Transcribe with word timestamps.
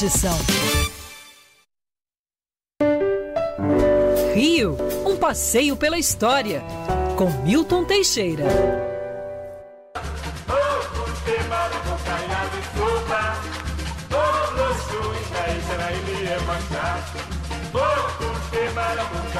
tradição. 0.00 0.38
Rio, 4.34 4.74
um 5.06 5.14
passeio 5.16 5.76
pela 5.76 5.98
história, 5.98 6.62
com 7.18 7.28
Milton 7.42 7.84
Teixeira. 7.84 8.44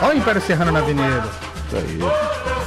Olha 0.03 0.15
o 0.15 0.19
Império 0.19 0.41
Serrano 0.43 0.73
na 0.73 0.81
avenida. 0.81 1.25
Isso 1.69 1.77
aí. 1.77 2.60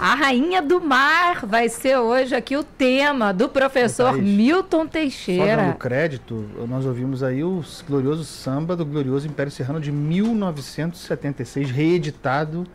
A 0.00 0.14
Rainha 0.14 0.62
do 0.62 0.80
Mar 0.80 1.44
vai 1.44 1.68
ser 1.68 1.98
hoje 1.98 2.34
aqui 2.34 2.56
o 2.56 2.64
tema 2.64 3.34
do 3.34 3.50
professor 3.50 4.12
Thaís, 4.12 4.24
Milton 4.24 4.78
Só 4.78 4.84
dando 4.84 4.90
Teixeira. 4.90 5.76
crédito, 5.78 6.48
nós 6.66 6.86
ouvimos 6.86 7.22
aí 7.22 7.44
o 7.44 7.62
glorioso 7.86 8.24
samba 8.24 8.74
do 8.74 8.86
glorioso 8.86 9.26
Império 9.26 9.52
Serrano 9.52 9.78
de 9.78 9.92
1976, 9.92 11.70
reeditado 11.70 12.66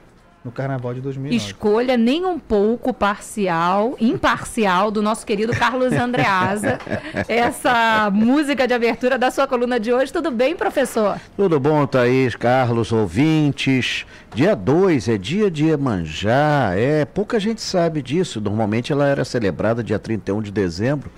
no 0.45 0.51
Carnaval 0.51 0.93
de 0.93 1.01
2009. 1.01 1.35
Escolha 1.35 1.97
nem 1.97 2.23
um 2.23 2.37
pouco 2.37 2.93
parcial, 2.93 3.95
imparcial 3.99 4.91
do 4.91 5.01
nosso 5.01 5.25
querido 5.25 5.51
Carlos 5.53 5.91
Andreasa. 5.91 6.77
Essa 7.27 8.11
música 8.13 8.67
de 8.67 8.73
abertura 8.75 9.17
da 9.17 9.31
sua 9.31 9.47
coluna 9.47 9.79
de 9.79 9.91
hoje. 9.91 10.13
Tudo 10.13 10.29
bem, 10.29 10.55
professor? 10.55 11.19
Tudo 11.35 11.59
bom, 11.59 11.87
Thaís, 11.87 12.35
Carlos, 12.35 12.91
ouvintes? 12.91 14.05
Dia 14.35 14.55
2 14.55 15.07
é 15.09 15.17
dia 15.17 15.49
de 15.49 15.65
Iemanjá. 15.65 16.73
É, 16.75 17.05
pouca 17.05 17.39
gente 17.39 17.61
sabe 17.61 18.03
disso. 18.03 18.39
Normalmente 18.39 18.91
ela 18.91 19.07
era 19.07 19.25
celebrada 19.25 19.83
dia 19.83 19.97
31 19.97 20.43
de 20.43 20.51
dezembro, 20.51 21.09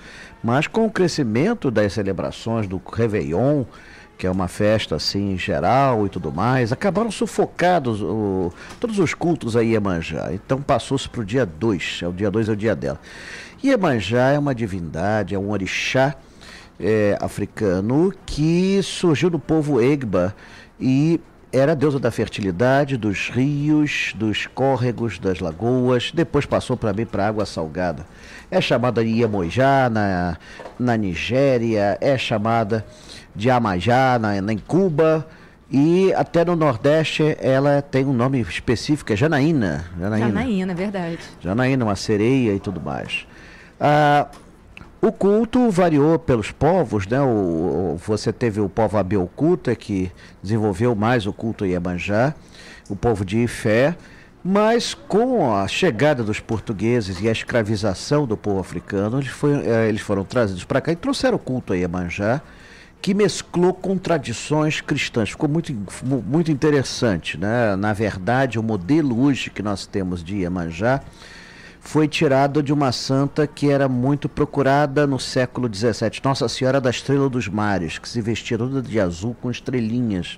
mas 0.41 0.67
com 0.67 0.85
o 0.85 0.91
crescimento 0.91 1.69
das 1.69 1.91
celebrações 1.91 2.65
do 2.65 2.81
Réveillon, 2.89 3.65
que 4.17 4.25
é 4.25 4.31
uma 4.31 4.47
festa 4.47 4.95
assim 4.95 5.37
geral 5.37 6.05
e 6.05 6.09
tudo 6.09 6.31
mais, 6.31 6.71
acabaram 6.71 7.11
sufocados 7.11 8.01
o- 8.01 8.51
todos 8.79 8.97
os 8.99 9.13
cultos 9.13 9.55
a 9.55 9.61
Iemanjá. 9.61 10.29
Então 10.33 10.61
passou-se 10.61 11.07
para 11.07 11.21
o 11.21 11.25
dia 11.25 11.45
2. 11.45 11.99
É 12.03 12.07
o 12.07 12.11
dia 12.11 12.31
2 12.31 12.49
é 12.49 12.51
o 12.51 12.55
dia 12.55 12.75
dela. 12.75 12.99
Iemanjá 13.63 14.31
é 14.31 14.39
uma 14.39 14.53
divindade, 14.55 15.35
é 15.35 15.39
um 15.39 15.49
orixá 15.51 16.15
é, 16.79 17.17
africano 17.19 18.13
que 18.25 18.79
surgiu 18.83 19.29
do 19.31 19.39
povo 19.39 19.81
Egba 19.81 20.35
e 20.79 21.19
era 21.51 21.71
a 21.71 21.75
deusa 21.75 21.99
da 21.99 22.11
fertilidade, 22.11 22.97
dos 22.97 23.29
rios, 23.29 24.13
dos 24.15 24.47
córregos, 24.47 25.17
das 25.17 25.39
lagoas, 25.39 26.11
depois 26.13 26.45
passou 26.45 26.75
para 26.75 26.93
mim 26.93 27.05
para 27.05 27.27
água 27.27 27.45
salgada. 27.45 28.05
É 28.51 28.59
chamada 28.59 29.03
de 29.03 29.09
Iemoja 29.09 29.89
na, 29.89 30.37
na 30.79 30.97
Nigéria, 30.97 31.97
é 32.01 32.17
chamada 32.17 32.85
de 33.35 33.49
Amajá 33.49 34.17
na, 34.19 34.41
na, 34.41 34.53
em 34.53 34.57
Cuba 34.57 35.27
e 35.69 36.13
até 36.13 36.45
no 36.45 36.55
Nordeste 36.55 37.37
ela 37.39 37.81
tem 37.81 38.05
um 38.05 38.13
nome 38.13 38.41
específico, 38.41 39.11
é 39.13 39.15
Janaína. 39.15 39.85
Janaína. 39.99 40.27
Janaína, 40.27 40.71
é 40.71 40.75
verdade. 40.75 41.19
Janaína, 41.41 41.85
uma 41.85 41.95
sereia 41.95 42.53
e 42.53 42.59
tudo 42.59 42.81
mais. 42.81 43.25
Ah, 43.79 44.27
o 45.01 45.11
culto 45.11 45.69
variou 45.69 46.17
pelos 46.17 46.51
povos, 46.51 47.05
né? 47.07 47.19
O, 47.21 47.25
o- 47.95 47.99
você 48.05 48.31
teve 48.33 48.59
o 48.59 48.67
povo 48.69 48.97
Abielcuta, 48.97 49.75
que 49.75 50.11
desenvolveu 50.41 50.95
mais 50.95 51.25
o 51.27 51.33
culto 51.33 51.65
Iemanjá, 51.65 52.33
o 52.89 52.95
povo 52.95 53.23
de 53.25 53.37
Ifé, 53.39 53.95
mas 54.43 54.93
com 54.93 55.53
a 55.55 55.67
chegada 55.67 56.23
dos 56.23 56.39
portugueses 56.39 57.21
e 57.21 57.27
a 57.27 57.31
escravização 57.31 58.25
do 58.25 58.37
povo 58.37 58.59
africano, 58.59 59.17
eles, 59.19 59.29
foi, 59.29 59.51
eh, 59.65 59.89
eles 59.89 60.01
foram 60.01 60.23
trazidos 60.23 60.63
para 60.63 60.79
cá 60.81 60.91
e 60.91 60.95
trouxeram 60.95 61.35
o 61.35 61.39
culto 61.39 61.73
a 61.73 61.75
Iemanjá, 61.75 62.41
que 63.01 63.13
mesclou 63.13 63.73
com 63.73 63.97
tradições 63.97 64.81
cristãs. 64.81 65.29
Ficou 65.29 65.47
muito, 65.49 65.71
mu- 66.03 66.23
muito 66.25 66.51
interessante. 66.51 67.37
Né? 67.37 67.75
Na 67.75 67.93
verdade, 67.93 68.57
o 68.57 68.63
modelo 68.63 69.21
hoje 69.21 69.49
que 69.49 69.61
nós 69.61 69.85
temos 69.85 70.23
de 70.23 70.37
Iemanjá 70.37 71.01
foi 71.87 72.05
tirado 72.05 72.61
de 72.61 72.73
uma 72.73 72.91
santa 72.91 73.47
que 73.47 73.71
era 73.71 73.87
muito 73.87 74.27
procurada 74.27 75.07
no 75.07 75.17
século 75.17 75.73
XVII, 75.73 76.19
Nossa 76.21 76.49
Senhora 76.49 76.81
da 76.81 76.89
Estrela 76.89 77.29
dos 77.29 77.47
Mares, 77.47 77.97
que 77.97 78.09
se 78.09 78.19
vestia 78.19 78.57
toda 78.57 78.81
de 78.81 78.99
azul 78.99 79.33
com 79.41 79.49
estrelinhas. 79.49 80.37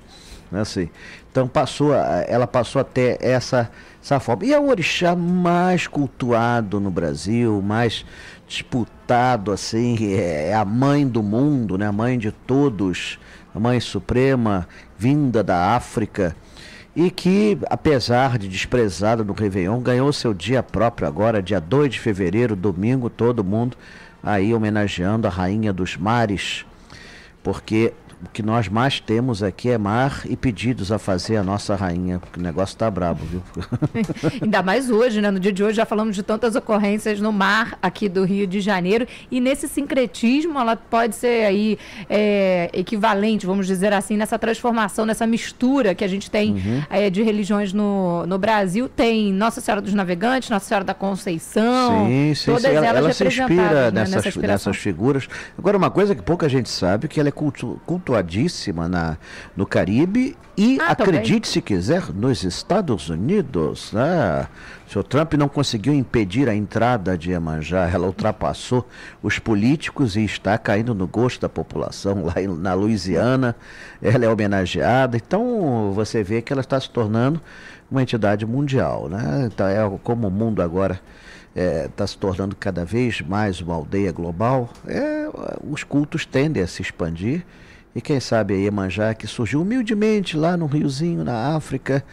Né, 0.51 0.61
assim. 0.61 0.89
Então 1.31 1.47
passou, 1.47 1.91
ela 1.95 2.45
passou 2.45 2.79
a 2.79 2.83
ter 2.83 3.17
essa, 3.19 3.71
essa 3.99 4.19
forma. 4.19 4.45
E 4.45 4.53
é 4.53 4.59
o 4.59 4.67
orixá 4.67 5.15
mais 5.15 5.88
cultuado 5.88 6.79
no 6.79 6.91
Brasil, 6.91 7.59
mais 7.63 8.05
disputado, 8.47 9.51
assim, 9.51 10.13
é 10.13 10.53
a 10.53 10.63
mãe 10.63 11.07
do 11.07 11.23
mundo, 11.23 11.79
né, 11.79 11.88
a 11.88 11.91
mãe 11.91 12.19
de 12.19 12.31
todos, 12.31 13.17
a 13.55 13.59
mãe 13.59 13.79
suprema, 13.79 14.67
vinda 14.95 15.43
da 15.43 15.75
África 15.75 16.35
e 16.99 17.09
que, 17.09 17.57
apesar 17.69 18.37
de 18.37 18.49
desprezada 18.49 19.23
no 19.23 19.31
Réveillon, 19.31 19.79
ganhou 19.79 20.11
seu 20.11 20.33
dia 20.33 20.61
próprio 20.61 21.07
agora, 21.07 21.41
dia 21.41 21.61
2 21.61 21.93
de 21.93 21.97
fevereiro, 21.97 22.57
domingo, 22.57 23.09
todo 23.09 23.41
mundo 23.41 23.77
aí 24.21 24.53
homenageando 24.53 25.25
a 25.25 25.29
Rainha 25.29 25.71
dos 25.71 25.95
Mares, 25.95 26.65
porque 27.41 27.93
o 28.24 28.30
que 28.30 28.44
nós 28.44 28.68
mais 28.68 29.00
temos 29.00 29.41
aqui 29.41 29.69
é 29.69 29.78
mar 29.78 30.22
e 30.25 30.35
pedidos 30.35 30.91
a 30.91 31.00
fazer 31.00 31.38
a 31.38 31.44
nossa 31.44 31.75
rainha, 31.75 32.19
porque 32.19 32.40
o 32.40 32.44
negócio 32.44 32.78
tá 32.78 32.90
brabo, 32.91 33.24
viu? 33.25 33.41
Ainda 34.41 34.62
mais 34.62 34.90
hoje, 34.90 35.22
né? 35.22 35.31
No 35.31 35.40
dia 35.40 35.53
de 35.53 35.63
hoje 35.63 35.78
já 35.78 35.85
falamos 35.85 36.16
de 36.16 36.24
tantas 36.24 36.56
ocorrências 36.56 37.22
no 37.22 37.31
mar 37.31 37.78
aqui 37.81 38.09
do 38.09 38.24
Rio 38.25 38.46
de 38.46 38.59
Janeiro. 38.59 39.07
E 39.31 39.40
nesse 39.40 39.68
sincretismo, 39.68 40.59
ela 40.59 40.75
pode 40.75 41.16
ser 41.16 41.46
aí 41.46 41.78
é, 42.09 42.69
equivalente, 42.74 43.46
vamos 43.46 43.66
dizer 43.66 43.94
assim, 43.94 44.18
nessa 44.18 44.38
transformação, 44.38 45.06
nessa 45.06 45.25
mistura 45.25 45.96
que 45.96 46.03
a 46.03 46.07
gente 46.07 46.30
tem 46.30 46.50
Uhum. 46.50 46.84
é, 46.90 47.09
de 47.09 47.22
religiões 47.24 47.74
no, 47.74 48.25
no 48.25 48.38
Brasil. 48.38 48.90
Tem 48.90 49.31
Nossa 49.31 49.62
Senhora 49.62 49.81
dos 49.81 49.94
Navegantes, 49.94 50.50
Nossa 50.50 50.66
Senhora 50.66 50.84
da 50.84 50.94
Conceição. 50.94 52.07
Sim, 52.07 52.34
sim, 52.36 52.46
todas 52.46 52.62
sim. 52.63 52.75
Ela, 52.75 52.86
elas 52.88 53.03
ela 53.03 53.13
se 53.13 53.25
inspira 53.25 53.91
né, 53.91 54.06
nessas, 54.07 54.36
nessas 54.36 54.78
figuras. 54.78 55.28
Agora, 55.57 55.78
uma 55.78 55.90
coisa 55.90 56.16
que 56.16 56.22
pouca 56.22 56.50
gente 56.50 56.69
sabe, 56.69 57.07
que 57.07 57.19
ela 57.19 57.30
é 57.30 57.31
cultu, 57.31 57.80
cultuadíssima 58.09 58.89
na, 58.89 59.17
no 59.55 59.65
Caribe 59.65 60.35
e, 60.57 60.77
Ah, 60.81 60.95
também. 60.95 61.15
acredite 61.15 61.47
se 61.47 61.61
quiser, 61.61 62.11
nos 62.13 62.43
Estados 62.43 63.09
Unidos. 63.09 63.93
Né? 63.93 64.47
O 64.87 64.91
senhor 64.91 65.03
Trump 65.03 65.33
não 65.35 65.47
conseguiu 65.47 65.93
impedir 65.93 66.49
a 66.49 66.55
entrada 66.55 67.17
de 67.17 67.29
Iemanjá, 67.31 67.87
ela 67.87 68.07
ultrapassou 68.07 68.85
os 69.21 69.37
políticos 69.37 70.15
e 70.15 70.25
está 70.25 70.57
caindo 70.57 70.95
no 70.95 71.07
gosto 71.07 71.39
da 71.39 71.49
população 71.49 72.25
lá 72.25 72.33
na 72.57 72.73
Louisiana. 72.73 73.55
Ela 74.01 74.25
é 74.25 74.29
homenageada, 74.29 75.15
então 75.15 75.91
você 75.93 76.23
vê 76.23 76.41
que 76.41 76.51
ela 76.51 76.61
está 76.61 76.79
se 76.79 76.89
tornando 76.89 77.39
uma 77.89 78.01
entidade 78.01 78.45
mundial. 78.45 79.07
Né? 79.07 79.49
Então, 79.53 79.67
é 79.67 79.99
como 80.03 80.27
o 80.27 80.31
mundo 80.31 80.61
agora 80.61 80.99
está 81.55 82.05
se 82.07 82.17
tornando 82.17 82.55
cada 82.55 82.85
vez 82.85 83.21
mais 83.21 83.59
uma 83.59 83.75
aldeia 83.75 84.11
global, 84.11 84.69
é, 84.87 85.27
os 85.69 85.83
cultos 85.83 86.25
tendem 86.25 86.63
a 86.63 86.67
se 86.67 86.81
expandir. 86.81 87.43
E 87.95 88.01
quem 88.01 88.19
sabe 88.19 88.53
a 88.53 88.57
Iemanjá, 88.57 89.13
que 89.13 89.25
surgiu 89.25 89.61
humildemente 89.61 90.38
lá 90.38 90.55
no 90.55 90.67
riozinho, 90.67 91.23
na 91.23 91.55
África, 91.55 92.03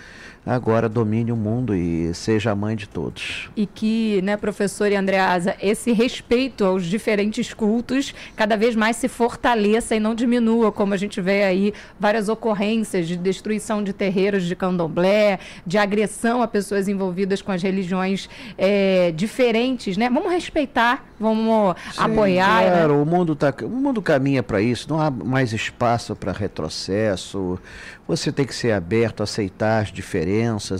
agora 0.47 0.89
domine 0.89 1.33
o 1.33 1.37
mundo 1.37 1.75
e 1.75 2.15
seja 2.15 2.53
a 2.53 2.55
mãe 2.55 2.77
de 2.77 2.89
todos. 2.89 3.51
E 3.57 3.67
que, 3.67 4.21
né, 4.23 4.37
professor 4.37 4.91
e 4.91 4.95
Andreasa, 4.95 5.57
esse 5.61 5.93
respeito 5.93 6.65
aos 6.65 6.87
diferentes 6.87 7.53
cultos 7.53 8.15
cada 8.37 8.57
vez 8.57 8.77
mais 8.77 8.97
se 8.97 9.09
fortaleça 9.09 9.97
e 9.97 10.01
não 10.01 10.15
diminua, 10.15 10.71
como 10.71 10.95
a 10.95 10.97
gente 10.97 11.21
vê 11.21 11.43
aí 11.43 11.75
várias 11.99 12.29
ocorrências 12.29 13.09
de 13.09 13.17
destruição 13.17 13.83
de 13.83 13.93
terreiros 13.93 14.45
de 14.45 14.55
candomblé, 14.55 15.39
de 15.67 15.79
agressão 15.79 16.43
a 16.43 16.49
pessoas 16.49 16.87
envolvidas 16.87 17.43
com 17.43 17.51
as 17.51 17.63
religiões 17.63 18.29
eh, 18.57 19.13
diferentes, 19.17 19.97
né? 19.97 20.09
Vamos 20.09 20.31
respeitar, 20.31 21.05
vamos 21.19 21.75
apoiar. 21.97 22.63
né? 22.63 22.71
Claro, 22.71 23.03
o 23.03 23.07
mundo 23.07 23.35
tá, 23.35 23.53
o 23.63 23.69
mundo 23.69 24.01
caminha 24.01 24.43
para 24.43 24.61
isso, 24.61 24.87
não 24.89 25.01
há 25.01 25.11
mais 25.11 25.53
espaço 25.53 26.15
para 26.15 26.31
retrocesso. 26.33 27.59
Você 28.07 28.31
tem 28.31 28.47
que 28.47 28.55
ser 28.55 28.71
aberto, 28.71 29.23
aceitar 29.23 29.83
as 29.83 29.91
diferenças, 29.91 30.36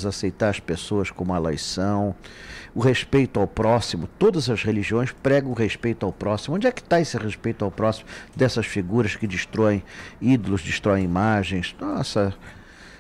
aceitar 0.07 0.51
as 0.51 0.61
pessoas 0.61 1.11
como 1.11 1.35
elas 1.35 1.63
são. 1.63 2.15
O 2.75 2.81
respeito 2.81 3.41
ao 3.41 3.47
próximo, 3.47 4.07
todas 4.19 4.51
as 4.51 4.63
religiões 4.63 5.11
pregam 5.11 5.51
o 5.51 5.55
respeito 5.55 6.05
ao 6.05 6.13
próximo. 6.13 6.57
Onde 6.57 6.67
é 6.67 6.73
que 6.73 6.81
está 6.83 7.01
esse 7.01 7.17
respeito 7.17 7.65
ao 7.65 7.71
próximo 7.71 8.07
dessas 8.35 8.67
figuras 8.67 9.17
que 9.17 9.27
destroem 9.27 9.83
ídolos, 10.21 10.63
destroem 10.63 11.05
imagens? 11.05 11.75
Nossa, 11.81 12.35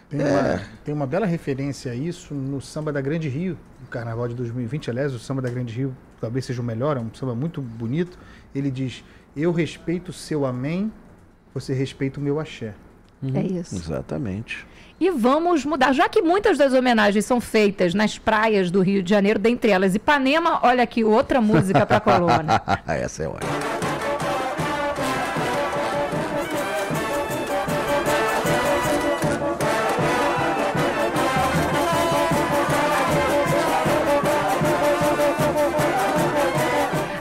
Tem, 0.08 0.20
uma, 0.20 0.62
tem 0.84 0.94
uma 0.94 1.06
bela 1.06 1.26
referência 1.26 1.92
a 1.92 1.94
isso 1.94 2.32
no 2.32 2.60
Samba 2.60 2.92
da 2.92 3.00
Grande 3.00 3.28
Rio, 3.28 3.58
no 3.80 3.86
Carnaval 3.88 4.28
de 4.28 4.34
2020. 4.34 4.88
Aliás, 4.88 5.12
o 5.12 5.18
Samba 5.18 5.42
da 5.42 5.50
Grande 5.50 5.74
Rio 5.74 5.94
talvez 6.20 6.44
seja 6.44 6.60
o 6.60 6.64
melhor, 6.64 6.96
é 6.96 7.00
um 7.00 7.12
samba 7.14 7.34
muito 7.34 7.60
bonito. 7.60 8.18
Ele 8.54 8.70
diz: 8.70 9.04
Eu 9.36 9.52
respeito 9.52 10.08
o 10.08 10.12
seu 10.12 10.44
amém, 10.46 10.92
você 11.52 11.72
respeita 11.74 12.20
o 12.20 12.22
meu 12.22 12.40
axé. 12.40 12.74
É 13.34 13.42
isso. 13.42 13.74
exatamente. 13.74 14.66
E 14.98 15.10
vamos 15.10 15.64
mudar, 15.64 15.92
já 15.92 16.08
que 16.08 16.22
muitas 16.22 16.56
das 16.56 16.72
homenagens 16.72 17.26
são 17.26 17.38
feitas 17.38 17.92
nas 17.92 18.16
praias 18.18 18.70
do 18.70 18.80
Rio 18.80 19.02
de 19.02 19.10
Janeiro, 19.10 19.38
dentre 19.38 19.70
elas 19.70 19.94
Ipanema, 19.94 20.60
olha 20.62 20.82
aqui 20.82 21.04
outra 21.04 21.38
música 21.38 21.84
para 21.84 22.00
coluna. 22.00 22.62
Essa 22.88 23.24
é 23.24 23.28
ótima. 23.28 23.52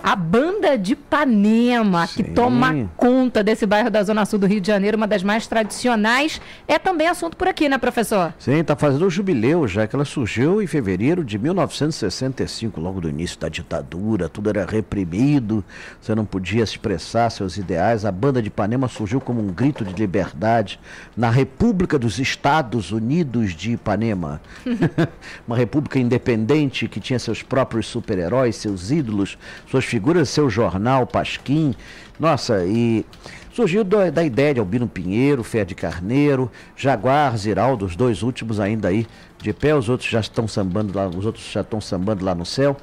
A 0.02 0.16
banda 0.16 0.45
de 0.78 0.94
Ipanema, 0.94 2.08
Sim. 2.08 2.24
que 2.24 2.32
toma 2.32 2.90
conta 2.98 3.44
desse 3.44 3.66
bairro 3.66 3.90
da 3.90 4.04
Zona 4.04 4.26
Sul 4.26 4.40
do 4.40 4.48
Rio 4.48 4.62
de 4.62 4.68
Janeiro, 4.68 4.98
uma 4.98 5.08
das 5.08 5.24
mais 5.24 5.48
tradicionais, 5.48 6.42
é 6.68 6.78
também 6.78 7.08
assunto 7.08 7.38
por 7.38 7.48
aqui, 7.48 7.68
né, 7.70 7.78
professor? 7.78 8.34
Sim, 8.40 8.60
está 8.60 8.76
fazendo 8.76 9.06
o 9.06 9.10
jubileu, 9.10 9.68
já 9.68 9.88
que 9.88 9.96
ela 9.96 10.06
surgiu 10.06 10.62
em 10.62 10.68
fevereiro 10.68 11.24
de 11.24 11.38
1965, 11.38 12.80
logo 12.80 13.02
do 13.02 13.10
início 13.10 13.40
da 13.40 13.50
ditadura, 13.50 14.30
tudo 14.30 14.50
era 14.50 14.66
reprimido, 14.66 15.64
você 16.00 16.14
não 16.16 16.26
podia 16.26 16.64
expressar 16.64 17.30
seus 17.30 17.58
ideais. 17.58 18.06
A 18.06 18.12
banda 18.12 18.42
de 18.42 18.48
Ipanema 18.48 18.88
surgiu 18.88 19.22
como 19.22 19.42
um 19.42 19.48
grito 19.48 19.84
de 19.84 19.94
liberdade 19.94 20.80
na 21.16 21.30
República 21.30 21.98
dos 21.98 22.20
Estados 22.20 22.92
Unidos 22.92 23.54
de 23.54 23.74
Ipanema. 23.74 24.42
uma 25.48 25.58
república 25.58 26.00
independente 26.00 26.88
que 26.88 27.00
tinha 27.00 27.20
seus 27.20 27.42
próprios 27.42 27.88
super-heróis, 27.88 28.56
seus 28.56 28.92
ídolos, 28.92 29.38
suas 29.70 29.86
figuras, 29.86 30.30
seu 30.30 30.50
jornal, 30.72 31.06
Pasquim. 31.06 31.76
Nossa, 32.20 32.66
e 32.66 33.06
surgiu 33.54 33.84
da 33.84 34.24
ideia 34.24 34.54
de 34.54 34.60
Albino 34.60 34.88
Pinheiro, 34.88 35.44
Fé 35.44 35.64
de 35.64 35.76
Carneiro, 35.76 36.52
Jaguar, 36.76 37.38
Ziraldo, 37.38 37.86
os 37.86 37.96
dois 37.96 38.24
últimos 38.24 38.60
ainda 38.60 38.88
aí 38.88 39.08
de 39.42 39.54
pé, 39.54 39.76
os 39.76 39.90
outros 39.90 40.10
já 40.10 40.20
estão 40.20 40.48
sambando 40.48 40.98
lá, 40.98 41.08
os 41.08 41.26
outros 41.26 41.46
já 41.52 41.62
estão 41.62 41.80
sambando 41.80 42.26
lá 42.26 42.34
no 42.34 42.46
céu. 42.46 42.76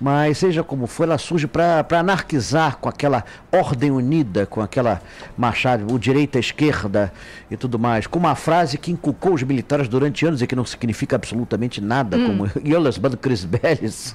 Mas 0.00 0.38
seja 0.38 0.62
como 0.62 0.86
for, 0.86 1.04
ela 1.04 1.18
surge 1.18 1.46
para 1.46 1.84
anarquizar 1.98 2.76
com 2.78 2.88
aquela 2.88 3.24
ordem 3.50 3.90
unida, 3.90 4.46
com 4.46 4.60
aquela 4.60 5.02
machado, 5.36 5.92
o 5.92 5.98
direita, 5.98 6.38
esquerda 6.38 7.12
e 7.50 7.56
tudo 7.56 7.78
mais, 7.78 8.06
com 8.06 8.18
uma 8.18 8.34
frase 8.34 8.78
que 8.78 8.92
inculcou 8.92 9.34
os 9.34 9.42
militares 9.42 9.88
durante 9.88 10.24
anos 10.24 10.40
e 10.40 10.46
que 10.46 10.54
não 10.54 10.64
significa 10.64 11.16
absolutamente 11.16 11.80
nada, 11.80 12.16
hum. 12.16 12.26
como 12.26 12.50
Yolas 12.64 12.96
Bando 12.96 13.16
Cris 13.16 13.44
Belles. 13.44 14.14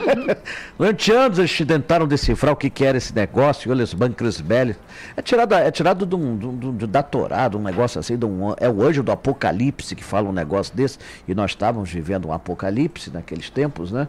durante 0.76 1.12
anos 1.12 1.38
eles 1.38 1.56
tentaram 1.66 2.06
decifrar 2.06 2.52
o 2.52 2.56
que, 2.56 2.68
que 2.68 2.84
era 2.84 2.98
esse 2.98 3.14
negócio, 3.14 3.70
Yolas 3.70 3.94
Bando 3.94 4.14
Cris 4.14 4.40
Belles. 4.40 4.76
É 5.16 5.22
tirado, 5.22 5.54
é 5.54 5.70
tirado 5.70 6.04
de 6.04 6.14
um, 6.14 6.36
de 6.36 6.46
um, 6.46 6.76
de 6.76 6.86
da 6.86 7.02
Torá, 7.02 7.48
de 7.48 7.56
um 7.56 7.62
negócio 7.62 7.98
assim, 7.98 8.14
um, 8.22 8.54
é 8.58 8.68
o 8.68 8.82
anjo 8.82 9.02
do 9.02 9.12
apocalipse 9.12 9.94
que 9.94 10.04
fala 10.04 10.28
um 10.28 10.32
negócio 10.32 10.74
desse, 10.76 10.98
e 11.26 11.34
nós 11.34 11.52
estávamos 11.52 11.90
vivendo 11.90 12.28
um 12.28 12.32
apocalipse 12.32 13.10
naqueles 13.10 13.48
tempos, 13.48 13.90
né? 13.90 14.08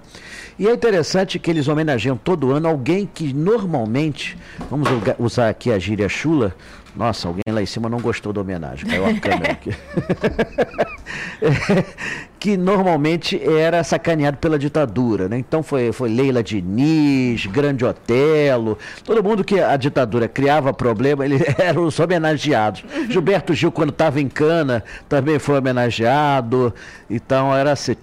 E 0.59 0.67
aí 0.67 0.77
interessante 0.81 1.37
que 1.37 1.51
eles 1.51 1.67
homenageiam 1.67 2.17
todo 2.17 2.51
ano 2.51 2.67
alguém 2.67 3.05
que 3.05 3.31
normalmente, 3.31 4.35
vamos 4.67 4.89
usar 5.19 5.49
aqui 5.49 5.71
a 5.71 5.77
gíria 5.77 6.09
chula, 6.09 6.55
nossa, 6.95 7.27
alguém 7.27 7.43
lá 7.47 7.61
em 7.61 7.67
cima 7.67 7.87
não 7.87 7.99
gostou 7.99 8.33
da 8.33 8.41
homenagem, 8.41 8.89
caiu 8.89 9.05
a 9.05 9.13
câmera 9.13 9.51
aqui. 9.51 9.69
que 12.39 12.57
normalmente 12.57 13.39
era 13.47 13.83
sacaneado 13.83 14.37
pela 14.37 14.57
ditadura, 14.57 15.29
né? 15.29 15.37
Então 15.37 15.61
foi, 15.61 15.91
foi 15.91 16.09
Leila 16.09 16.43
Diniz, 16.43 17.45
Grande 17.45 17.85
Otelo, 17.85 18.75
todo 19.05 19.23
mundo 19.23 19.43
que 19.43 19.59
a 19.59 19.77
ditadura 19.77 20.27
criava 20.27 20.73
problema, 20.73 21.23
eles 21.23 21.43
eram 21.59 21.85
os 21.85 21.99
homenageados. 21.99 22.83
Gilberto 23.07 23.53
Gil, 23.53 23.71
quando 23.71 23.91
estava 23.91 24.19
em 24.19 24.27
cana, 24.27 24.83
também 25.07 25.37
foi 25.37 25.59
homenageado. 25.59 26.73
Então 27.07 27.55
era 27.55 27.71
assim 27.71 27.95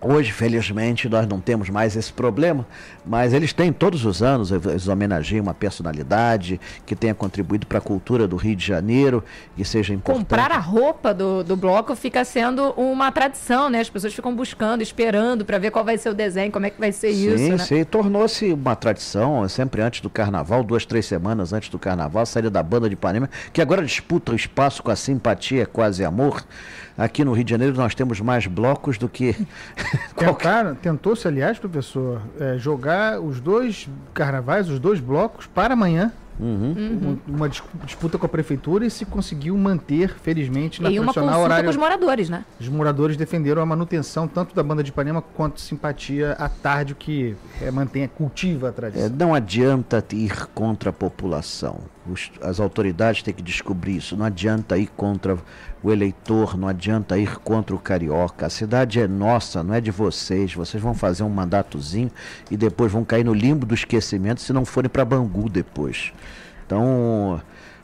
Hoje, 0.00 0.30
felizmente, 0.30 1.08
nós 1.08 1.26
não 1.26 1.40
temos 1.40 1.68
mais 1.68 1.96
esse 1.96 2.12
problema, 2.12 2.64
mas 3.04 3.32
eles 3.32 3.52
têm 3.52 3.72
todos 3.72 4.04
os 4.04 4.22
anos, 4.22 4.52
eles 4.52 4.86
homenageiam 4.86 5.42
uma 5.42 5.54
personalidade 5.54 6.60
que 6.86 6.94
tenha 6.94 7.14
contribuído 7.14 7.66
para 7.66 7.78
a 7.78 7.80
cultura 7.80 8.28
do 8.28 8.36
Rio 8.36 8.54
de 8.54 8.64
Janeiro, 8.64 9.24
que 9.56 9.64
seja 9.64 9.92
importante. 9.92 10.20
Comprar 10.20 10.52
a 10.52 10.58
roupa 10.58 11.12
do, 11.12 11.42
do 11.42 11.56
bloco 11.56 11.96
fica 11.96 12.24
sendo 12.24 12.70
uma 12.72 13.10
tradição, 13.10 13.68
né? 13.68 13.80
As 13.80 13.90
pessoas 13.90 14.14
ficam 14.14 14.34
buscando, 14.34 14.82
esperando 14.82 15.44
para 15.44 15.58
ver 15.58 15.72
qual 15.72 15.84
vai 15.84 15.98
ser 15.98 16.10
o 16.10 16.14
desenho, 16.14 16.52
como 16.52 16.66
é 16.66 16.70
que 16.70 16.78
vai 16.78 16.92
ser 16.92 17.12
sim, 17.12 17.34
isso. 17.34 17.48
Né? 17.48 17.58
Sim, 17.58 17.84
tornou-se 17.84 18.52
uma 18.52 18.76
tradição, 18.76 19.48
sempre 19.48 19.82
antes 19.82 20.00
do 20.00 20.08
carnaval, 20.08 20.62
duas, 20.62 20.86
três 20.86 21.06
semanas 21.06 21.52
antes 21.52 21.70
do 21.70 21.78
carnaval, 21.78 22.24
saída 22.24 22.48
da 22.48 22.62
banda 22.62 22.88
de 22.88 22.94
Ipanema, 22.94 23.28
que 23.52 23.60
agora 23.60 23.84
disputa 23.84 24.30
o 24.30 24.36
espaço 24.36 24.80
com 24.80 24.92
a 24.92 24.96
simpatia, 24.96 25.66
quase 25.66 26.04
amor. 26.04 26.44
Aqui 26.98 27.24
no 27.24 27.32
Rio 27.32 27.44
de 27.44 27.50
Janeiro 27.52 27.76
nós 27.76 27.94
temos 27.94 28.20
mais 28.20 28.48
blocos 28.48 28.98
do 28.98 29.08
que. 29.08 29.36
Tentaram, 30.18 30.74
tentou-se, 30.74 31.28
aliás, 31.28 31.56
professor, 31.56 32.20
é, 32.40 32.58
jogar 32.58 33.20
os 33.20 33.38
dois 33.40 33.88
carnavais, 34.12 34.68
os 34.68 34.80
dois 34.80 34.98
blocos, 34.98 35.46
para 35.46 35.74
amanhã. 35.74 36.12
Uhum. 36.40 36.74
Uhum. 36.76 37.18
Uma 37.26 37.48
disputa 37.48 38.16
com 38.16 38.26
a 38.26 38.28
prefeitura 38.28 38.86
e 38.86 38.90
se 38.90 39.04
conseguiu 39.04 39.56
manter, 39.56 40.16
felizmente, 40.20 40.80
na 40.80 40.90
e 40.90 40.98
uma 40.98 41.12
consulta 41.12 41.36
horário. 41.36 41.64
com 41.64 41.70
os 41.70 41.76
moradores, 41.76 42.28
né? 42.28 42.44
Os 42.60 42.68
moradores 42.68 43.16
defenderam 43.16 43.60
a 43.60 43.66
manutenção 43.66 44.28
tanto 44.28 44.54
da 44.54 44.62
banda 44.62 44.82
de 44.82 44.90
Ipanema 44.90 45.20
quanto 45.20 45.60
simpatia 45.60 46.32
à 46.32 46.48
tarde, 46.48 46.92
o 46.92 46.96
que 46.96 47.34
é, 47.60 47.70
mantém, 47.70 48.06
cultiva 48.06 48.68
a 48.68 48.72
tradição. 48.72 49.06
É, 49.06 49.08
não 49.08 49.34
adianta 49.34 50.04
ir 50.12 50.46
contra 50.54 50.90
a 50.90 50.92
população. 50.92 51.80
Os, 52.10 52.30
as 52.42 52.60
autoridades 52.60 53.22
têm 53.22 53.34
que 53.34 53.42
descobrir 53.42 53.96
isso. 53.96 54.16
Não 54.16 54.24
adianta 54.24 54.76
ir 54.78 54.88
contra 54.88 55.38
o 55.82 55.90
eleitor, 55.92 56.56
não 56.56 56.68
adianta 56.68 57.18
ir 57.18 57.36
contra 57.38 57.74
o 57.74 57.78
carioca. 57.78 58.46
A 58.46 58.50
cidade 58.50 59.00
é 59.00 59.06
nossa, 59.06 59.62
não 59.62 59.74
é 59.74 59.80
de 59.80 59.90
vocês. 59.90 60.54
Vocês 60.54 60.82
vão 60.82 60.94
fazer 60.94 61.22
um 61.22 61.28
mandatozinho 61.28 62.10
e 62.50 62.56
depois 62.56 62.90
vão 62.90 63.04
cair 63.04 63.24
no 63.24 63.34
limbo 63.34 63.66
do 63.66 63.74
esquecimento 63.74 64.40
se 64.40 64.52
não 64.52 64.64
forem 64.64 64.88
para 64.88 65.04
Bangu 65.04 65.48
depois. 65.48 66.12
Então, 66.66 67.40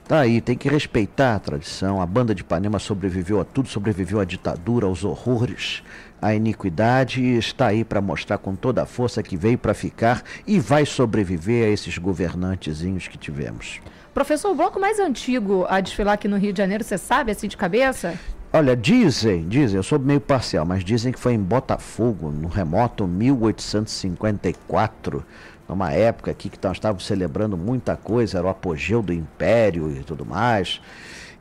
tá 0.06 0.20
aí, 0.20 0.40
tem 0.40 0.56
que 0.56 0.68
respeitar 0.68 1.34
a 1.34 1.38
tradição. 1.38 2.00
A 2.00 2.06
banda 2.06 2.34
de 2.34 2.42
Ipanema 2.42 2.78
sobreviveu 2.78 3.40
a 3.40 3.44
tudo, 3.44 3.68
sobreviveu 3.68 4.20
à 4.20 4.24
ditadura, 4.24 4.86
aos 4.86 5.04
horrores, 5.04 5.82
à 6.24 6.34
iniquidade 6.34 7.22
está 7.36 7.66
aí 7.66 7.84
para 7.84 8.00
mostrar 8.00 8.38
com 8.38 8.56
toda 8.56 8.82
a 8.82 8.86
força 8.86 9.22
que 9.22 9.36
veio 9.36 9.58
para 9.58 9.74
ficar 9.74 10.22
e 10.46 10.58
vai 10.58 10.86
sobreviver 10.86 11.66
a 11.66 11.68
esses 11.68 11.98
governantezinhos 11.98 13.06
que 13.06 13.18
tivemos. 13.18 13.82
Professor, 14.14 14.50
o 14.50 14.54
bloco 14.54 14.80
mais 14.80 14.98
antigo 14.98 15.66
a 15.68 15.80
desfilar 15.80 16.14
aqui 16.14 16.26
no 16.26 16.38
Rio 16.38 16.54
de 16.54 16.58
Janeiro, 16.58 16.82
você 16.82 16.96
sabe 16.96 17.32
assim 17.32 17.46
de 17.46 17.58
cabeça? 17.58 18.14
Olha, 18.50 18.74
dizem, 18.74 19.46
dizem, 19.46 19.76
eu 19.76 19.82
sou 19.82 19.98
meio 19.98 20.20
parcial, 20.20 20.64
mas 20.64 20.82
dizem 20.82 21.12
que 21.12 21.18
foi 21.18 21.34
em 21.34 21.40
Botafogo, 21.40 22.30
no 22.30 22.48
remoto 22.48 23.06
1854, 23.06 25.22
numa 25.68 25.92
época 25.92 26.30
aqui 26.30 26.48
que 26.48 26.56
nós 26.62 26.78
estávamos 26.78 27.04
celebrando 27.04 27.54
muita 27.54 27.98
coisa, 27.98 28.38
era 28.38 28.46
o 28.46 28.50
apogeu 28.50 29.02
do 29.02 29.12
império 29.12 29.90
e 29.90 30.02
tudo 30.02 30.24
mais. 30.24 30.80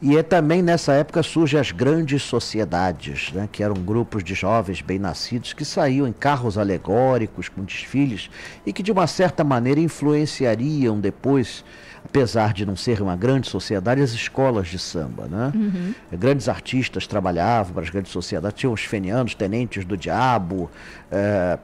E 0.05 0.17
é 0.17 0.21
também 0.21 0.61
nessa 0.61 0.91
época 0.91 1.23
surgem 1.23 1.57
as 1.57 1.71
grandes 1.71 2.23
sociedades, 2.23 3.31
né, 3.31 3.47
que 3.49 3.63
eram 3.63 3.75
grupos 3.75 4.21
de 4.21 4.33
jovens 4.33 4.81
bem-nascidos 4.81 5.53
que 5.53 5.63
saíam 5.63 6.05
em 6.05 6.11
carros 6.11 6.57
alegóricos 6.57 7.47
com 7.47 7.63
desfiles 7.63 8.29
e 8.65 8.73
que 8.73 8.83
de 8.83 8.91
uma 8.91 9.07
certa 9.07 9.45
maneira 9.45 9.79
influenciariam 9.79 10.99
depois, 10.99 11.63
apesar 12.03 12.51
de 12.51 12.65
não 12.65 12.75
ser 12.75 13.01
uma 13.01 13.15
grande 13.15 13.47
sociedade, 13.47 14.01
as 14.01 14.11
escolas 14.11 14.67
de 14.67 14.77
samba. 14.77 15.25
Né? 15.27 15.53
Uhum. 15.55 15.95
Grandes 16.19 16.49
artistas 16.49 17.07
trabalhavam 17.07 17.73
para 17.73 17.83
as 17.83 17.89
grandes 17.89 18.11
sociedades, 18.11 18.59
tinham 18.59 18.73
os 18.73 18.83
fenianos, 18.83 19.33
tenentes 19.33 19.85
do 19.85 19.95
diabo, 19.95 20.69
é, 21.09 21.57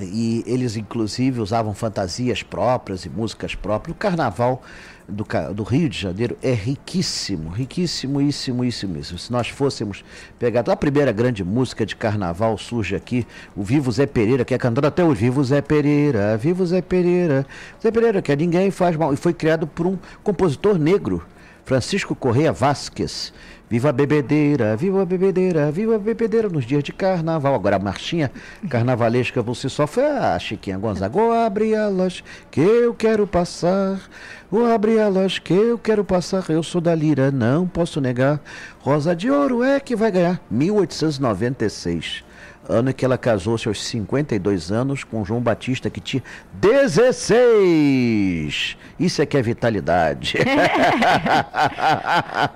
e 0.00 0.44
eles 0.46 0.76
inclusive 0.76 1.40
usavam 1.40 1.74
fantasias 1.74 2.42
próprias 2.42 3.04
e 3.04 3.08
músicas 3.08 3.54
próprias. 3.54 3.96
O 3.96 3.98
carnaval 3.98 4.62
do, 5.08 5.26
do 5.54 5.62
Rio 5.62 5.88
de 5.88 5.98
Janeiro 5.98 6.36
é 6.42 6.52
riquíssimo, 6.52 7.48
riquíssimo, 7.48 8.20
íssimo, 8.20 8.62
íssimo, 8.62 8.98
íssimo. 8.98 9.18
Se 9.18 9.32
nós 9.32 9.48
fôssemos 9.48 10.04
pegar 10.38 10.68
a 10.68 10.76
primeira 10.76 11.10
grande 11.10 11.42
música 11.42 11.86
de 11.86 11.96
carnaval 11.96 12.58
surge 12.58 12.94
aqui, 12.94 13.26
o 13.56 13.62
Vivo 13.62 13.90
Zé 13.90 14.06
Pereira, 14.06 14.44
que 14.44 14.54
é 14.54 14.58
cantado 14.58 14.86
até 14.86 15.02
o 15.02 15.14
Vivo 15.14 15.42
Zé 15.42 15.62
Pereira, 15.62 16.36
Vivo 16.36 16.66
Zé 16.66 16.82
Pereira, 16.82 17.46
Zé 17.82 17.90
Pereira, 17.90 18.20
que 18.20 18.30
é 18.30 18.36
Ninguém 18.36 18.70
Faz 18.70 18.96
Mal, 18.96 19.14
e 19.14 19.16
foi 19.16 19.32
criado 19.32 19.66
por 19.66 19.86
um 19.86 19.96
compositor 20.22 20.78
negro, 20.78 21.24
Francisco 21.68 22.14
Correia 22.14 22.50
Vasques. 22.50 23.30
Viva 23.68 23.90
a 23.90 23.92
bebedeira, 23.92 24.74
viva 24.74 25.02
a 25.02 25.04
bebedeira, 25.04 25.70
viva 25.70 25.96
a 25.96 25.98
bebedeira 25.98 26.48
nos 26.48 26.64
dias 26.64 26.82
de 26.82 26.94
carnaval. 26.94 27.54
Agora 27.54 27.76
a 27.76 27.78
marchinha 27.78 28.32
carnavalesca 28.70 29.42
você 29.42 29.68
só 29.68 29.86
foi 29.86 30.04
a 30.04 30.38
Chiquinha 30.38 30.78
Gonzaga. 30.78 31.20
Oh, 31.20 31.30
abre 31.30 31.76
alas 31.76 32.24
que 32.50 32.62
eu 32.62 32.94
quero 32.94 33.26
passar. 33.26 34.00
Oh, 34.50 34.64
abre 34.64 34.98
alas 34.98 35.38
que 35.38 35.52
eu 35.52 35.76
quero 35.78 36.02
passar. 36.02 36.42
Eu 36.48 36.62
sou 36.62 36.80
da 36.80 36.94
lira, 36.94 37.30
não 37.30 37.68
posso 37.68 38.00
negar. 38.00 38.40
Rosa 38.78 39.14
de 39.14 39.30
Ouro 39.30 39.62
é 39.62 39.78
que 39.78 39.94
vai 39.94 40.10
ganhar. 40.10 40.40
1896 40.50 42.24
ano 42.68 42.92
que 42.92 43.04
ela 43.04 43.16
casou-se 43.16 43.66
aos 43.66 43.82
52 43.84 44.70
anos 44.70 45.04
com 45.04 45.24
João 45.24 45.40
Batista, 45.40 45.88
que 45.88 46.00
tinha 46.00 46.22
16. 46.54 48.76
Isso 48.98 49.22
é 49.22 49.26
que 49.26 49.36
é 49.36 49.42
vitalidade. 49.42 50.36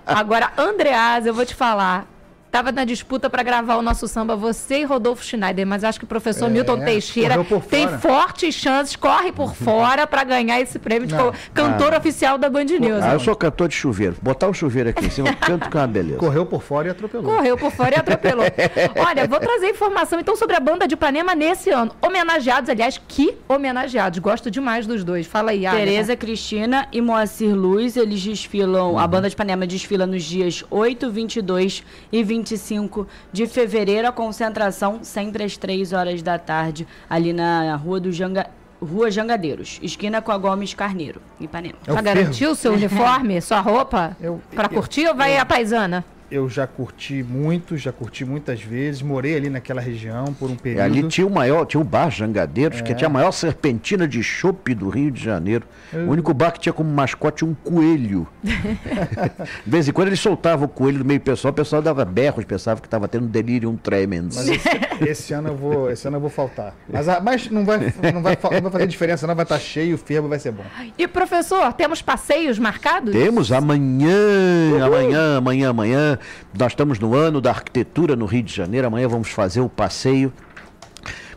Agora, 0.07 0.53
Andreas, 0.57 1.27
eu 1.27 1.33
vou 1.33 1.47
te 1.47 1.55
falar. 1.55 2.07
Tava 2.53 2.71
na 2.71 2.85
disputa 2.85 3.31
para 3.31 3.43
gravar 3.43 3.77
o 3.77 3.83
nosso 3.83 4.07
samba, 4.07 4.37
você 4.37 4.81
e 4.81 4.85
Rodolfo 4.85 5.25
Schneider, 5.25 5.67
mas 5.67 5.83
acho 5.85 5.99
que 5.99 6.05
o 6.05 6.07
professor 6.07 6.47
É, 6.47 6.51
Milton 6.51 6.81
Teixeira 6.85 7.35
tem 7.71 7.89
fortes 7.99 8.55
chances, 8.55 8.95
corre 8.95 9.33
por 9.33 9.55
fora 9.57 10.07
para 10.07 10.23
ganhar 10.23 10.61
esse 10.61 10.79
prêmio 10.79 11.09
de 11.09 11.15
co- 11.15 11.33
cantor 11.55 11.95
oficial 11.95 12.37
da 12.37 12.51
Band 12.51 12.65
News. 12.67 13.03
Ah, 13.03 13.15
eu 13.15 13.21
sou 13.21 13.35
cantor 13.35 13.69
de 13.69 13.75
chuveiro. 13.75 14.17
Botar 14.21 14.49
o 14.49 14.53
chuveiro 14.53 14.91
aqui 14.91 15.07
em 15.07 15.11
cima, 15.11 15.33
canto 15.33 15.71
que 15.71 15.77
é 15.79 15.81
uma 15.81 15.87
beleza. 15.87 16.19
Correu 16.19 16.45
por 16.45 16.63
fora 16.63 16.89
e 16.89 16.91
atropelou. 16.91 17.35
Correu 17.35 17.57
por 17.57 17.73
fora 17.73 17.95
e 17.97 17.99
atropelou. 17.99 18.45
Olha, 19.09 19.27
vou 19.27 19.41
trazer 19.41 19.71
informação 19.71 20.21
então 20.21 20.37
sobre 20.37 20.55
a 20.55 20.61
banda 20.61 20.87
de 20.87 20.93
Ipanema 20.93 21.35
nesse 21.35 21.71
ano. 21.71 21.91
Homenageados, 22.03 22.69
aliás, 22.69 23.01
que 23.09 23.35
homenageados. 23.49 24.19
Gosto 24.19 24.51
demais 24.51 24.87
dos 24.87 25.03
dois. 25.03 25.27
Fala 25.27 25.53
aí, 25.53 25.65
Agatha. 25.65 25.85
Tereza 25.87 26.17
Cristina 26.17 26.87
e 26.93 27.01
Moacir 27.01 27.55
Luz, 27.55 27.97
eles 27.97 28.23
desfilam, 28.23 28.99
a 28.99 29.07
banda 29.07 29.31
de 29.31 29.35
Panema 29.35 29.67
desfila 29.67 30.07
nos 30.07 30.23
dias 30.23 30.63
8, 30.71 31.11
22 31.11 31.83
e 32.13 32.23
25 32.47 33.07
de 33.33 33.47
fevereiro, 33.47 34.09
a 34.09 34.13
concentração 34.13 35.01
sempre 35.03 35.45
às 35.45 35.57
3 35.57 35.93
horas 35.93 36.23
da 36.23 36.39
tarde, 36.39 36.87
ali 37.09 37.33
na 37.33 37.77
Rua 37.77 38.01
do 38.01 38.11
Janga, 38.13 38.49
Rua 38.81 39.11
Jangadeiros, 39.11 39.79
esquina 39.81 40.21
com 40.21 40.33
a 40.33 40.39
Gomes 40.39 40.75
Carneiro, 40.75 41.23
Ipanema. 41.41 41.75
É 41.87 41.93
Já 41.93 42.03
fervo. 42.03 42.03
garantiu 42.21 42.51
o 42.51 42.55
seu 42.57 42.73
uniforme, 42.73 43.41
sua 43.41 43.61
roupa? 43.61 44.17
Eu- 44.21 44.41
Pra 44.55 44.65
eu- 44.65 44.71
curtir 44.71 45.07
ou 45.07 45.15
vai 45.15 45.37
a 45.39 45.45
paisana? 45.47 46.05
Eu 46.33 46.49
já 46.49 46.67
curti 46.67 47.23
muito, 47.23 47.77
já 47.77 47.93
curti 47.93 48.25
muitas 48.25 48.63
vezes. 48.63 49.03
Morei 49.03 49.37
ali 49.37 49.51
naquela 49.51 49.83
região 49.83 50.25
por 50.39 50.49
um 50.51 50.55
E 50.55 50.57
período. 50.57 50.81
ali 50.83 51.03
tinha 51.03 51.27
o 51.27 51.31
maior, 51.31 51.67
tinha 51.67 51.79
o 51.81 51.85
bar 51.85 52.11
Jangadeiros, 52.11 52.79
É. 52.79 52.83
que 52.83 52.95
tinha 52.95 53.07
a 53.07 53.13
maior 53.13 53.33
serpentina 53.33 54.09
de 54.09 54.23
chopp 54.23 54.75
do 54.75 54.89
Rio 54.89 55.11
de 55.11 55.23
Janeiro. 55.23 55.67
O 55.93 56.11
único 56.11 56.33
bar 56.33 56.51
que 56.53 56.59
tinha 56.61 56.73
como 56.73 56.91
mascote 56.91 57.45
um 57.45 57.53
coelho. 57.53 58.27
de 58.43 59.71
vez 59.71 59.87
em 59.89 59.93
quando 59.93 60.09
ele 60.09 60.17
soltava 60.17 60.65
o 60.65 60.69
coelho 60.69 61.01
no 61.01 61.05
meio 61.05 61.21
do 61.21 61.23
pessoal, 61.23 61.53
o 61.53 61.55
pessoal 61.55 61.83
dava 61.83 62.03
berros, 62.05 62.45
pensava 62.47 62.81
que 62.81 62.87
estava 62.87 63.07
tendo 63.07 63.27
um 63.27 63.29
delirium 63.29 63.77
tremens. 63.77 64.35
Mas 64.37 64.49
esse, 64.49 64.69
esse 65.07 65.33
ano 65.35 65.49
eu 65.51 65.57
vou, 65.57 65.91
esse 65.91 66.09
ano 66.09 66.17
eu 66.17 66.21
vou 66.23 66.31
faltar. 66.31 66.75
Mas, 66.91 67.09
a- 67.11 67.21
mas 67.21 67.51
não, 67.51 67.65
vai, 67.65 67.79
não, 68.13 68.23
vai, 68.23 68.39
não 68.43 68.61
vai 68.63 68.71
fazer 68.71 68.87
diferença, 68.87 69.27
não 69.27 69.35
vai 69.35 69.43
estar 69.45 69.59
cheio, 69.59 69.97
o 69.97 69.99
fervo 69.99 70.29
vai 70.29 70.39
ser 70.39 70.53
bom. 70.53 70.65
E, 70.97 71.07
professor, 71.07 71.73
temos 71.75 72.01
passeios 72.01 72.59
marcados? 72.59 73.13
Temos 73.13 73.53
amanhã, 73.53 74.17
amanhã, 74.83 75.37
amanhã, 75.37 75.69
amanhã. 75.71 76.19
Nós 76.59 76.73
estamos 76.73 76.99
no 76.99 77.15
ano 77.15 77.41
da 77.41 77.51
arquitetura 77.51 78.17
no 78.17 78.27
Rio 78.27 78.43
de 78.43 78.55
Janeiro. 78.55 78.87
Amanhã 78.87 79.09
vamos 79.09 79.29
fazer 79.29 79.61
o 79.61 79.69
passeio 79.69 80.33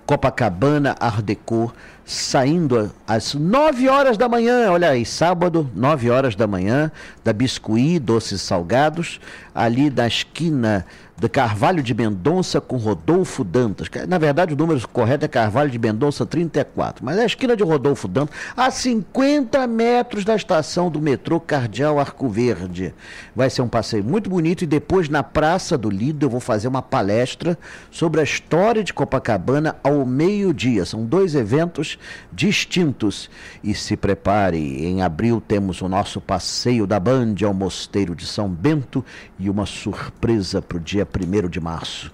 Copacabana 0.05 0.95
Art 0.99 1.21
Deco, 1.21 1.73
saindo 2.05 2.91
às 3.07 3.33
9 3.33 3.89
horas 3.89 4.17
da 4.17 4.29
manhã. 4.29 4.71
Olha 4.71 4.89
aí, 4.89 5.03
sábado, 5.03 5.69
9 5.73 6.11
horas 6.11 6.35
da 6.35 6.45
manhã, 6.45 6.91
da 7.23 7.33
Biscuit 7.33 7.99
Doces 7.99 8.41
Salgados, 8.41 9.19
ali 9.53 9.89
da 9.89 10.05
esquina 10.05 10.85
de 11.17 11.29
Carvalho 11.29 11.81
de 11.81 11.93
Mendonça 11.93 12.59
com 12.59 12.75
Rodolfo 12.75 13.43
Dantas. 13.43 13.87
Na 14.07 14.17
verdade, 14.17 14.53
o 14.53 14.57
número 14.57 14.85
correto 14.89 15.23
é 15.23 15.27
Carvalho 15.29 15.69
de 15.69 15.79
Mendonça 15.79 16.25
34, 16.25 17.05
mas 17.05 17.17
é 17.17 17.21
a 17.21 17.25
esquina 17.25 17.55
de 17.55 17.63
Rodolfo 17.63 18.07
Dantas, 18.07 18.35
a 18.55 18.69
50 18.69 19.65
metros 19.65 20.25
da 20.25 20.35
estação 20.35 20.91
do 20.91 21.01
metrô 21.01 21.39
Cardeal 21.39 21.99
Arco 21.99 22.27
Verde. 22.27 22.93
Vai 23.33 23.49
ser 23.49 23.61
um 23.61 23.67
passeio 23.67 24.03
muito 24.03 24.29
bonito 24.29 24.63
e 24.63 24.67
depois 24.67 25.07
na 25.07 25.23
Praça 25.23 25.77
do 25.77 25.89
Lido 25.89 26.25
eu 26.25 26.29
vou 26.29 26.41
fazer 26.41 26.67
uma 26.67 26.81
palestra 26.81 27.57
sobre 27.89 28.19
a 28.19 28.23
história 28.23 28.83
de 28.83 28.93
Copacabana 28.93 29.77
ao 29.81 30.05
meio-dia. 30.05 30.83
São 30.83 31.05
dois 31.05 31.33
eventos 31.33 31.97
distintos. 32.31 33.29
E 33.63 33.73
se 33.73 33.95
prepare, 33.95 34.85
em 34.85 35.01
abril 35.01 35.41
temos 35.45 35.81
o 35.81 35.87
nosso 35.87 36.19
passeio 36.19 36.85
da 36.85 36.99
Band 36.99 37.35
ao 37.45 37.53
Mosteiro 37.53 38.13
de 38.13 38.25
São 38.25 38.49
Bento 38.49 39.03
e 39.39 39.49
uma 39.49 39.65
surpresa 39.65 40.61
para 40.61 40.77
o 40.77 40.81
dia 40.81 41.04
1 41.05 41.47
de 41.49 41.59
março. 41.59 42.11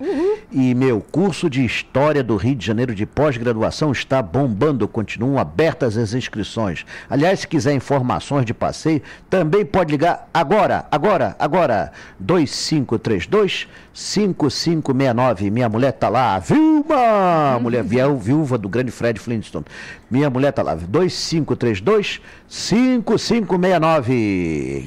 E 0.52 0.76
meu 0.76 1.00
curso 1.02 1.50
de 1.50 1.64
História 1.66 2.24
do 2.24 2.36
Rio 2.36 2.56
de 2.56 2.66
Janeiro 2.66 2.94
de 2.94 3.06
pós-graduação 3.06 3.92
está 3.92 4.22
bombando, 4.22 4.88
continuam 4.88 5.38
abertas 5.40 5.98
as 5.98 6.14
inscrições. 6.14 6.86
Aliás, 7.10 7.42
se 7.42 7.48
quiser 7.48 7.74
informações 7.74 8.46
de 8.46 8.54
passeio, 8.54 9.02
também 9.30 9.66
pode 9.66 9.92
ligar 9.92 10.28
agora, 10.34 10.86
agora, 10.92 11.36
agora, 11.40 11.92
2532 12.20 13.68
5569. 13.94 15.50
Minha 15.50 15.70
mulher 15.70 15.92
tá 15.94 16.10
lá, 16.10 16.40
Vilma, 16.40 17.60
mulher 17.62 17.84
viu- 17.84 18.18
viúva 18.18 18.58
do 18.58 18.68
grande 18.70 18.92
Fred 18.92 19.20
Flintstone. 19.20 19.66
Minha 20.10 20.30
mulher 20.30 20.52
tá 20.52 20.62
lá, 20.62 20.76
2532 20.76 22.22
5569. 22.48 24.14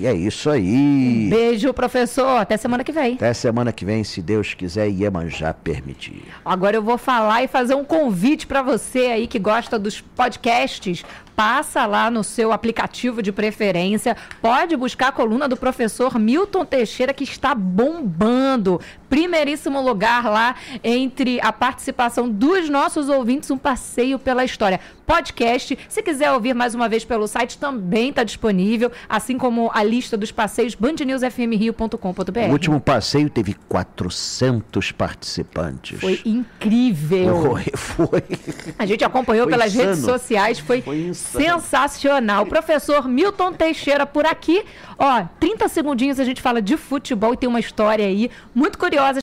E 0.00 0.06
é 0.06 0.12
isso 0.14 0.50
aí. 0.50 1.28
Beijo, 1.30 1.72
professor. 1.72 2.38
Até 2.40 2.56
semana 2.56 2.82
que 2.84 2.92
vem. 2.92 3.14
Até 3.14 3.32
semana 3.32 3.72
que 3.72 3.84
vem, 3.84 3.93
se 4.02 4.22
Deus 4.22 4.54
quiser 4.54 4.88
e 4.88 5.02
Iemanjá 5.02 5.52
permitir. 5.52 6.24
Agora 6.44 6.76
eu 6.76 6.82
vou 6.82 6.98
falar 6.98 7.44
e 7.44 7.48
fazer 7.48 7.74
um 7.74 7.84
convite 7.84 8.46
para 8.46 8.62
você 8.62 9.06
aí 9.06 9.26
que 9.26 9.38
gosta 9.38 9.78
dos 9.78 10.00
podcasts. 10.00 11.04
Passa 11.36 11.84
lá 11.84 12.10
no 12.10 12.22
seu 12.22 12.52
aplicativo 12.52 13.20
de 13.22 13.32
preferência, 13.32 14.16
pode 14.40 14.76
buscar 14.76 15.08
a 15.08 15.12
coluna 15.12 15.48
do 15.48 15.56
professor 15.56 16.18
Milton 16.18 16.64
Teixeira 16.64 17.12
que 17.12 17.24
está 17.24 17.54
bombando. 17.54 18.80
Primeiríssimo 19.08 19.80
lugar 19.80 20.24
lá 20.30 20.54
entre 20.82 21.40
a 21.40 21.52
participação 21.52 22.28
dos 22.28 22.68
nossos 22.68 23.08
ouvintes, 23.08 23.50
um 23.50 23.58
passeio 23.58 24.18
pela 24.18 24.44
história. 24.44 24.80
Podcast, 25.06 25.78
se 25.88 26.02
quiser 26.02 26.32
ouvir 26.32 26.54
mais 26.54 26.74
uma 26.74 26.88
vez 26.88 27.04
pelo 27.04 27.26
site, 27.26 27.58
também 27.58 28.08
está 28.08 28.24
disponível, 28.24 28.90
assim 29.08 29.36
como 29.36 29.70
a 29.74 29.82
lista 29.82 30.16
dos 30.16 30.32
passeios 30.32 30.74
bandnewsfmrio.com.br. 30.74 32.48
O 32.48 32.52
último 32.52 32.80
passeio 32.80 33.28
teve 33.28 33.54
400 33.68 34.92
participantes. 34.92 36.00
Foi 36.00 36.20
incrível. 36.24 37.42
Foi, 37.42 37.64
foi. 37.74 38.22
A 38.78 38.86
gente 38.86 39.04
acompanhou 39.04 39.44
Foi 39.44 39.52
pelas 39.52 39.74
redes 39.74 39.98
insano. 39.98 40.12
sociais, 40.18 40.58
foi, 40.58 40.80
Foi. 40.80 41.12
Sensacional. 41.24 42.46
Professor 42.46 43.06
Milton 43.08 43.52
Teixeira 43.52 44.06
por 44.06 44.24
aqui. 44.24 44.64
Ó, 44.98 45.24
30 45.38 45.68
segundinhos 45.68 46.20
a 46.20 46.24
gente 46.24 46.40
fala 46.40 46.62
de 46.62 46.76
futebol 46.76 47.34
e 47.34 47.36
tem 47.36 47.48
uma 47.48 47.60
história 47.60 48.06
aí 48.06 48.30
muito 48.54 48.78
curiosa 48.78 49.12